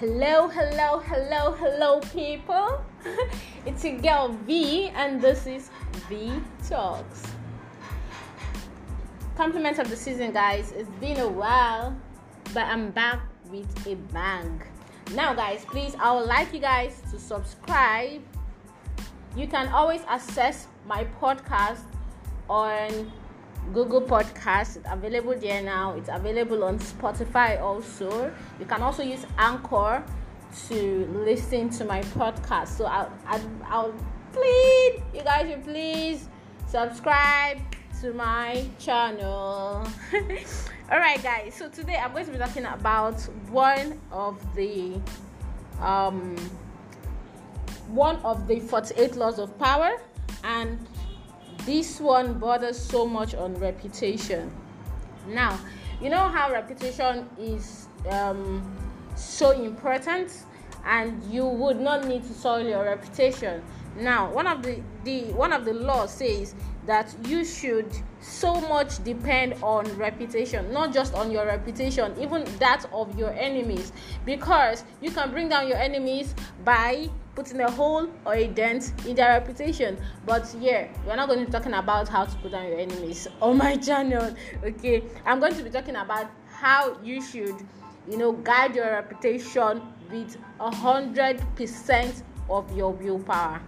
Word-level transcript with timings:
Hello, 0.00 0.48
hello, 0.48 0.98
hello, 0.98 1.52
hello, 1.52 2.00
people. 2.00 2.84
it's 3.64 3.84
your 3.84 3.96
girl 4.00 4.36
V, 4.44 4.88
and 4.88 5.22
this 5.22 5.46
is 5.46 5.70
V 6.08 6.32
Talks. 6.68 7.22
Compliment 9.36 9.78
of 9.78 9.88
the 9.88 9.94
season, 9.94 10.32
guys. 10.32 10.72
It's 10.72 10.88
been 10.98 11.20
a 11.20 11.28
while, 11.28 11.96
but 12.52 12.64
I'm 12.64 12.90
back 12.90 13.20
with 13.52 13.86
a 13.86 13.94
bang. 14.12 14.60
Now, 15.14 15.32
guys, 15.32 15.64
please, 15.64 15.94
I 16.00 16.12
would 16.12 16.26
like 16.26 16.52
you 16.52 16.58
guys 16.58 17.00
to 17.12 17.18
subscribe. 17.20 18.20
You 19.36 19.46
can 19.46 19.68
always 19.68 20.00
access 20.08 20.66
my 20.88 21.04
podcast 21.20 21.84
on 22.48 23.12
Google 23.72 24.02
Podcast. 24.02 24.76
It's 24.76 24.86
available 24.90 25.34
there 25.38 25.62
now. 25.62 25.94
It's 25.94 26.08
available 26.12 26.64
on 26.64 26.78
Spotify 26.78 27.60
also. 27.60 28.32
You 28.58 28.66
can 28.66 28.82
also 28.82 29.02
use 29.02 29.24
Anchor 29.38 30.04
to 30.68 31.06
listen 31.24 31.70
to 31.70 31.84
my 31.84 32.00
podcast. 32.02 32.68
So 32.68 32.84
I'll, 32.84 33.12
I'll, 33.26 33.50
I'll 33.66 33.94
plead 34.32 35.02
you 35.14 35.22
guys 35.22 35.50
to 35.52 35.58
please 35.58 36.28
subscribe 36.66 37.58
to 38.00 38.12
my 38.12 38.66
channel. 38.78 39.86
All 40.90 40.98
right, 40.98 41.22
guys. 41.22 41.54
So 41.54 41.68
today 41.68 41.96
I'm 41.96 42.12
going 42.12 42.26
to 42.26 42.32
be 42.32 42.38
talking 42.38 42.66
about 42.66 43.20
one 43.50 44.00
of 44.12 44.38
the 44.54 45.00
um 45.80 46.36
one 47.88 48.16
of 48.24 48.46
the 48.48 48.60
48 48.60 49.16
laws 49.16 49.38
of 49.38 49.58
power 49.58 50.00
and 50.42 50.78
this 51.64 52.00
one 52.00 52.38
bothers 52.38 52.78
so 52.78 53.06
much 53.06 53.34
on 53.34 53.54
reputation. 53.54 54.50
Now 55.28 55.58
you 56.00 56.10
know 56.10 56.28
how 56.28 56.52
reputation 56.52 57.28
is 57.38 57.88
um, 58.10 58.62
so 59.16 59.50
important? 59.52 60.32
And 60.84 61.22
you 61.32 61.46
would 61.46 61.80
not 61.80 62.06
need 62.06 62.24
to 62.24 62.34
soil 62.34 62.66
your 62.66 62.84
reputation 62.84 63.62
now 63.96 64.32
one 64.32 64.46
of 64.46 64.62
the, 64.62 64.80
the 65.04 65.24
one 65.32 65.52
of 65.52 65.64
the 65.64 65.72
laws 65.72 66.12
says 66.12 66.54
that 66.86 67.14
you 67.26 67.44
should 67.44 67.86
so 68.20 68.60
much 68.62 69.02
depend 69.04 69.54
on 69.62 69.84
reputation 69.96 70.70
not 70.72 70.92
just 70.92 71.14
on 71.14 71.30
your 71.30 71.46
reputation 71.46 72.14
even 72.20 72.44
that 72.58 72.84
of 72.92 73.16
your 73.18 73.30
enemies. 73.32 73.92
Because 74.24 74.84
you 75.00 75.10
can 75.10 75.30
bring 75.30 75.48
down 75.48 75.68
your 75.68 75.76
enemies 75.76 76.34
by 76.64 77.08
putting 77.34 77.60
a 77.60 77.70
hole 77.70 78.08
or 78.24 78.34
a 78.34 78.46
dent 78.48 78.92
in 79.06 79.14
their 79.14 79.28
reputation. 79.28 79.96
But 80.26 80.52
yeah 80.58 80.88
we're 81.06 81.16
not 81.16 81.28
going 81.28 81.40
to 81.40 81.46
be 81.46 81.52
talking 81.52 81.74
about 81.74 82.08
how 82.08 82.24
to 82.24 82.36
put 82.38 82.52
down 82.52 82.66
your 82.66 82.78
enemies. 82.78 83.26
On 83.40 83.50
oh 83.50 83.54
my 83.54 83.76
channel 83.76 84.34
okay? 84.64 85.04
I'm 85.24 85.40
going 85.40 85.54
to 85.54 85.62
be 85.62 85.70
talking 85.70 85.96
about 85.96 86.30
how 86.48 86.98
you 87.02 87.22
should 87.22 87.56
you 88.10 88.16
know 88.16 88.32
guide 88.32 88.74
your 88.74 88.86
reputation 88.86 89.80
with 90.10 90.36
a 90.60 90.74
hundred 90.74 91.42
percent 91.56 92.22
of 92.50 92.76
your 92.76 92.92
willpower 92.92 93.60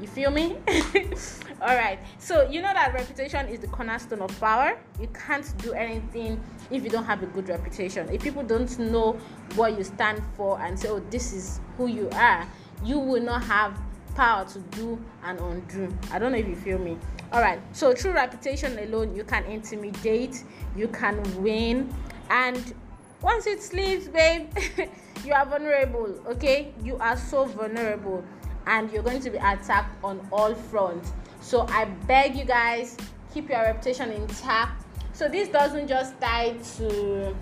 you 0.00 0.06
feel 0.06 0.30
me? 0.30 0.56
All 1.60 1.74
right. 1.74 1.98
So 2.18 2.48
you 2.48 2.62
know 2.62 2.72
that 2.72 2.94
reputation 2.94 3.48
is 3.48 3.60
the 3.60 3.66
cornerstone 3.66 4.20
of 4.20 4.40
power. 4.40 4.78
You 5.00 5.08
can't 5.08 5.56
do 5.58 5.72
anything 5.72 6.40
if 6.70 6.84
you 6.84 6.90
don't 6.90 7.04
have 7.04 7.22
a 7.22 7.26
good 7.26 7.48
reputation. 7.48 8.08
If 8.10 8.22
people 8.22 8.42
don't 8.42 8.78
know 8.78 9.18
what 9.54 9.76
you 9.76 9.84
stand 9.84 10.22
for 10.36 10.60
and 10.60 10.78
say 10.78 10.88
oh 10.88 11.00
this 11.10 11.32
is 11.32 11.60
who 11.76 11.86
you 11.86 12.08
are 12.12 12.46
you 12.84 12.98
will 12.98 13.22
not 13.22 13.42
have 13.44 13.78
power 14.14 14.44
to 14.46 14.58
do 14.58 15.02
and 15.24 15.38
undo. 15.40 15.96
I 16.12 16.18
don't 16.18 16.32
know 16.32 16.38
if 16.38 16.46
you 16.46 16.56
feel 16.56 16.78
me. 16.78 16.98
All 17.32 17.40
right. 17.40 17.60
So 17.72 17.94
through 17.94 18.12
reputation 18.12 18.78
alone 18.78 19.14
you 19.14 19.24
can 19.24 19.44
intimidate 19.44 20.44
you 20.76 20.88
can 20.88 21.20
win 21.42 21.92
and 22.30 22.74
once 23.20 23.46
it 23.46 23.62
sleeps 23.62 24.06
babe 24.06 24.48
you 25.24 25.32
are 25.32 25.44
vulnerable 25.44 26.20
okay? 26.26 26.72
You 26.82 26.96
are 26.98 27.16
so 27.16 27.46
vulnerable 27.46 28.24
and 28.68 28.92
you're 28.92 29.02
going 29.02 29.20
to 29.20 29.30
be 29.30 29.38
attacked 29.38 29.96
on 30.04 30.24
all 30.30 30.54
fronts. 30.54 31.12
So 31.40 31.66
I 31.68 31.86
beg 32.06 32.36
you 32.36 32.44
guys, 32.44 32.96
keep 33.32 33.48
your 33.48 33.58
reputation 33.58 34.12
intact. 34.12 34.84
So 35.12 35.28
this 35.28 35.48
doesn't 35.48 35.88
just 35.88 36.20
tie 36.20 36.54
to 36.76 37.34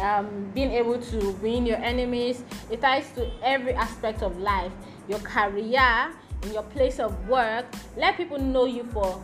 um, 0.00 0.50
being 0.54 0.72
able 0.72 1.00
to 1.00 1.32
win 1.42 1.66
your 1.66 1.78
enemies, 1.78 2.42
it 2.70 2.80
ties 2.80 3.10
to 3.12 3.28
every 3.42 3.74
aspect 3.74 4.22
of 4.22 4.38
life 4.38 4.72
your 5.08 5.18
career, 5.20 6.12
in 6.42 6.52
your 6.52 6.62
place 6.62 7.00
of 7.00 7.28
work. 7.28 7.66
Let 7.96 8.16
people 8.16 8.38
know 8.38 8.66
you 8.66 8.84
for 8.84 9.20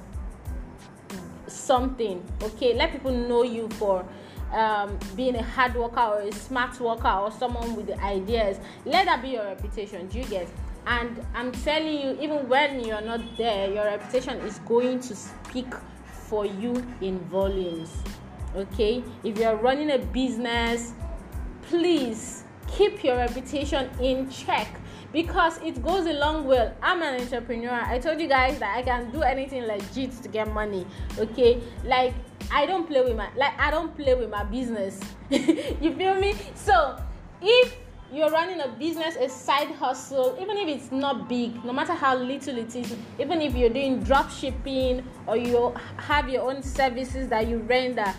something, 1.46 2.24
okay? 2.42 2.74
Let 2.74 2.90
people 2.90 3.12
know 3.12 3.42
you 3.42 3.68
for 3.70 4.04
um, 4.52 4.98
being 5.14 5.36
a 5.36 5.42
hard 5.42 5.74
worker 5.74 6.00
or 6.00 6.20
a 6.20 6.32
smart 6.32 6.78
worker 6.80 7.08
or 7.08 7.30
someone 7.30 7.76
with 7.76 7.90
ideas. 8.00 8.58
Let 8.84 9.06
that 9.06 9.22
be 9.22 9.28
your 9.30 9.44
reputation. 9.44 10.06
Do 10.08 10.18
you 10.18 10.24
get? 10.24 10.48
And 10.86 11.24
i'm 11.34 11.50
telling 11.52 12.00
you 12.00 12.18
even 12.20 12.48
when 12.48 12.84
you're 12.84 13.00
not 13.00 13.20
there 13.36 13.70
your 13.72 13.84
reputation 13.84 14.38
is 14.40 14.58
going 14.60 15.00
to 15.00 15.14
speak 15.14 15.72
for 16.28 16.46
you 16.46 16.74
in 17.00 17.18
volumes 17.28 17.90
okay? 18.56 19.02
If 19.22 19.38
you're 19.38 19.56
running 19.56 19.90
a 19.90 19.98
business 19.98 20.92
please 21.62 22.44
keep 22.66 23.02
your 23.04 23.16
reputation 23.16 23.88
in 24.00 24.28
check 24.30 24.80
because 25.12 25.58
it 25.62 25.82
goes 25.82 26.06
a 26.06 26.12
long 26.12 26.44
way. 26.44 26.72
I'm 26.82 27.00
an 27.02 27.20
entrepreneur. 27.20 27.70
I 27.70 27.98
told 27.98 28.20
you 28.20 28.26
guys 28.26 28.58
that 28.58 28.76
i 28.76 28.82
can 28.82 29.10
do 29.12 29.22
anything 29.22 29.62
legit 29.62 30.10
to 30.22 30.28
get 30.28 30.52
money 30.52 30.86
okay? 31.18 31.60
Like 31.84 32.14
i 32.50 32.66
don't 32.66 32.86
play 32.86 33.02
with 33.02 33.16
my 33.16 33.28
like 33.36 33.58
i 33.58 33.70
don't 33.70 33.94
play 33.96 34.14
with 34.14 34.30
my 34.30 34.44
business. 34.44 35.00
You 35.30 35.94
feel 35.94 36.14
me? 36.16 36.34
So 36.54 36.96
if 37.40 37.76
you're 38.14 38.30
running 38.30 38.60
a 38.60 38.68
business, 38.68 39.16
a 39.16 39.28
side 39.28 39.70
hustle, 39.72 40.38
even 40.40 40.56
if 40.56 40.68
it's 40.68 40.92
not 40.92 41.28
big, 41.28 41.64
no 41.64 41.72
matter 41.72 41.92
how 41.92 42.16
little 42.16 42.56
it 42.56 42.74
is, 42.76 42.94
even 43.18 43.40
if 43.40 43.54
you're 43.54 43.70
doing 43.70 44.02
drop 44.04 44.30
shipping 44.30 45.04
or 45.26 45.36
you 45.36 45.74
have 45.96 46.28
your 46.28 46.48
own 46.48 46.62
services 46.62 47.28
that 47.28 47.48
you 47.48 47.58
render, 47.58 48.14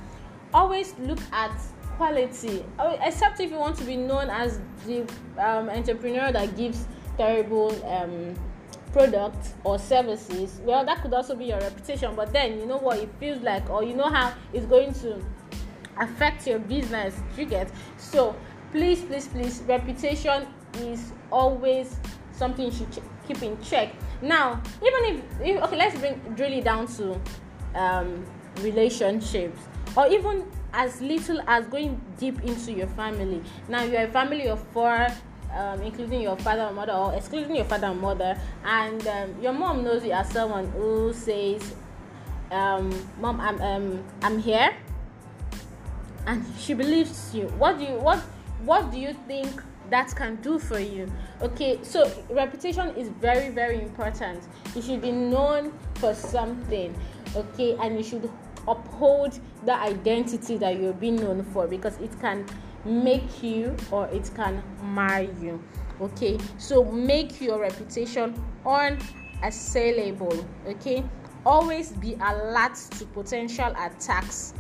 always 0.54 0.96
look 1.00 1.20
at 1.32 1.52
quality. 1.96 2.64
Oh, 2.78 2.98
except 3.02 3.40
if 3.40 3.52
you 3.52 3.58
want 3.58 3.78
to 3.78 3.86
be 3.86 3.96
known 3.96 4.30
as 4.30 4.60
the 4.86 5.02
um, 5.38 5.70
entrepreneur 5.70 6.32
that 6.32 6.58
gives 6.58 6.86
terrible 7.18 7.72
um, 7.86 8.36
products 8.92 9.54
or 9.64 9.80
services, 9.80 10.60
well, 10.66 10.86
that 10.86 11.02
could 11.02 11.14
also 11.14 11.36
be 11.36 11.46
your 11.46 11.60
reputation. 11.60 12.16
But 12.16 12.34
then 12.34 12.60
you 12.60 12.66
know 12.66 12.78
what 12.78 13.00
it 13.00 13.10
feels 13.20 13.42
like, 13.42 13.70
or 13.70 13.84
you 13.84 13.96
know 13.96 14.10
how 14.10 14.34
it's 14.52 14.66
going 14.66 14.94
to 14.96 15.24
affect 15.98 16.46
your 16.48 16.60
business. 16.60 17.16
You 17.38 17.46
get 17.46 17.72
so 17.98 18.36
please 18.72 19.02
please 19.02 19.28
please 19.28 19.62
reputation 19.68 20.48
is 20.80 21.12
always 21.32 21.98
something 22.32 22.66
you 22.66 22.72
should 22.72 22.92
ch- 22.92 23.06
keep 23.28 23.42
in 23.42 23.60
check. 23.62 23.94
Now 24.22 24.62
even 24.82 25.16
if, 25.16 25.24
if 25.42 25.64
okay 25.64 25.78
let's 25.78 25.98
bring 26.00 26.20
drill 26.36 26.54
it 26.54 26.64
down 26.64 26.88
to 26.98 27.20
um, 27.76 28.26
relationships 28.62 29.60
or 29.96 30.08
even 30.08 30.46
as 30.74 31.00
little 31.02 31.42
as 31.48 31.66
going 31.68 32.00
deep 32.18 32.42
into 32.44 32.72
your 32.72 32.88
family. 32.88 33.42
Now 33.70 33.84
you're 33.84 34.04
a 34.04 34.12
family 34.12 34.48
of 34.48 34.62
four 34.70 35.08
um, 35.56 35.82
including 35.82 36.22
your 36.22 36.38
father 36.38 36.64
and 36.64 36.76
mother 36.76 36.94
or 36.94 37.14
excluding 37.14 37.56
your 37.56 37.66
father 37.66 37.88
and 37.88 38.02
mother. 38.02 38.38
And 38.64 39.08
um, 39.08 39.42
your 39.42 39.54
mom 39.54 39.84
knows 39.84 40.04
you 40.04 40.12
as 40.12 40.30
someone 40.30 40.70
who 40.72 41.14
says 41.14 41.74
um, 42.52 42.92
mom 43.20 43.40
i'm 43.42 43.62
um, 43.62 44.04
i'm 44.22 44.40
here. 44.40 44.76
And 46.28 46.44
she 46.58 46.74
believes 46.74 47.36
you. 47.36 47.48
What 47.60 47.78
do 47.78 47.86
you 47.86 48.00
what 48.00 48.20
what 48.64 48.92
do 48.92 49.00
you 49.00 49.14
think 49.28 49.62
that 49.90 50.16
can 50.16 50.36
do 50.38 50.58
for 50.58 50.80
you? 50.80 51.12
Okay 51.42 51.80
so 51.84 52.12
reputation 52.30 52.90
is 52.96 53.10
very 53.10 53.50
very 53.50 53.82
important. 53.82 54.48
You 54.76 54.82
should 54.82 55.02
be 55.02 55.12
known 55.12 55.74
for 55.96 56.14
something 56.14 56.96
okay 57.36 57.76
and 57.82 57.98
you 57.98 58.04
should 58.04 58.30
uphold 58.68 59.40
the 59.66 59.76
identity 59.76 60.58
that 60.58 60.80
you're 60.80 60.94
being 60.94 61.18
known 61.18 61.44
for 61.44 61.68
because 61.68 61.98
it 62.00 62.20
can 62.20 62.46
make 62.84 63.44
you 63.44 63.76
or 63.92 64.08
it 64.08 64.30
can 64.36 64.64
mar 64.82 65.22
you 65.24 65.62
okay? 66.02 66.38
So 66.58 66.84
make 66.84 67.42
your 67.42 67.60
reputation 67.60 68.42
unassailable 68.66 70.46
okay? 70.68 71.04
Always 71.46 71.92
be 71.92 72.16
alert 72.16 72.76
to 72.76 73.06
potential 73.06 73.72
attacks 73.78 74.54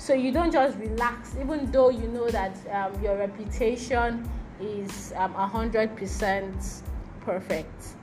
so 0.00 0.14
you 0.14 0.32
don't 0.32 0.50
just 0.50 0.78
relax 0.78 1.36
even 1.38 1.70
though 1.70 1.90
you 1.90 2.08
know 2.08 2.26
that 2.30 2.56
um, 2.72 3.02
your 3.02 3.18
reputation 3.18 4.26
is 4.58 5.12
um, 5.16 5.34
100% 5.34 6.82
perfect 7.20 7.96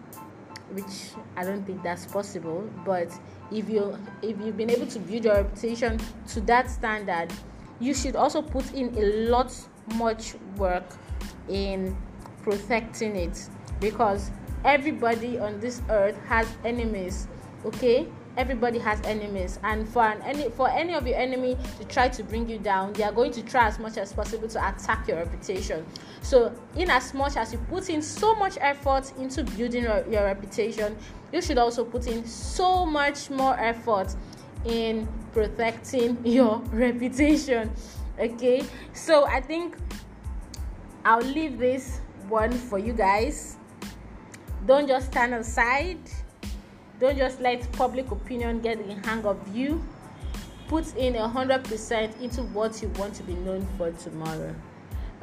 which 0.73 1.11
i 1.35 1.43
don't 1.43 1.65
think 1.65 1.81
that's 1.81 2.05
possible. 2.05 2.69
But 2.85 3.09
if 3.51 3.67
you 3.67 3.97
if 4.21 4.39
you've 4.39 4.57
been 4.57 4.69
able 4.69 4.85
to 4.85 4.99
build 4.99 5.25
your 5.25 5.35
reputation 5.35 5.99
to 6.27 6.41
that 6.41 6.69
standard 6.69 7.33
you 7.79 7.95
should 7.95 8.15
also 8.15 8.41
put 8.43 8.71
in 8.73 8.95
a 8.97 9.29
lot 9.29 9.51
much 9.95 10.35
work 10.57 10.85
in 11.49 11.97
protecting 12.43 13.15
it. 13.15 13.49
Because 13.79 14.29
everybody 14.65 15.39
on 15.39 15.59
this 15.59 15.81
earth 15.89 16.17
has 16.25 16.47
enemies 16.63 17.27
okay 17.65 18.07
everybody 18.37 18.79
has 18.79 19.01
enemies. 19.01 19.59
And 19.63 19.87
for 19.89 20.03
an 20.03 20.21
any 20.21 20.49
for 20.49 20.69
any 20.69 20.93
of 20.93 21.05
your 21.05 21.17
enemy 21.17 21.57
to 21.79 21.85
try 21.85 22.07
to 22.07 22.23
bring 22.23 22.47
you 22.47 22.59
down 22.59 22.93
they 22.93 23.03
are 23.03 23.11
going 23.11 23.31
to 23.31 23.41
try 23.41 23.67
as 23.67 23.79
much 23.79 23.97
as 23.97 24.13
possible 24.13 24.47
to 24.47 24.69
attack 24.69 25.07
your 25.07 25.17
reputation. 25.17 25.85
So 26.21 26.53
in 26.75 26.89
as 26.89 27.13
much 27.13 27.35
as 27.35 27.51
you 27.51 27.59
put 27.69 27.89
in 27.89 28.01
so 28.01 28.35
much 28.35 28.57
effort 28.61 29.11
into 29.17 29.43
building 29.43 29.83
your, 29.83 30.05
your 30.09 30.23
reputation 30.23 30.95
you 31.33 31.41
should 31.41 31.57
also 31.57 31.83
put 31.83 32.07
in 32.07 32.25
so 32.25 32.85
much 32.85 33.29
more 33.29 33.59
effort 33.59 34.15
in 34.65 35.07
protecting 35.33 36.17
your 36.25 36.59
reputation. 36.71 37.71
Okay? 38.19 38.63
So 38.93 39.25
i 39.27 39.39
think 39.41 39.77
i'll 41.05 41.21
leave 41.21 41.57
this 41.57 42.01
one 42.29 42.51
for 42.51 42.77
you 42.77 42.93
guys. 42.93 43.57
Don't 44.65 44.87
just 44.87 45.07
stand 45.07 45.33
aside 45.33 45.99
don't 46.99 47.17
just 47.17 47.39
let 47.41 47.71
public 47.73 48.11
opinion 48.11 48.59
get 48.59 48.85
the 48.85 48.95
hang 49.07 49.25
of 49.25 49.37
you. 49.55 49.83
Put 50.67 50.95
in 50.95 51.15
a 51.15 51.27
hundred 51.27 51.63
percent 51.63 52.15
into 52.21 52.43
what 52.43 52.81
you 52.81 52.89
want 52.89 53.13
to 53.15 53.23
be 53.23 53.33
known 53.35 53.67
for 53.77 53.91
tomorrow. 53.91 54.53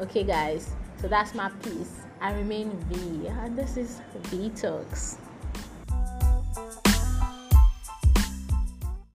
Okay 0.01 0.25
guys. 0.25 0.71
So 1.01 1.09
that's 1.09 1.35
my 1.35 1.51
piece. 1.63 1.93
I 2.21 2.33
remain 2.33 2.71
v. 2.89 3.27
And 3.29 3.59
this 3.59 3.77
is 3.77 4.01
v 4.31 4.51
talks 4.51 5.19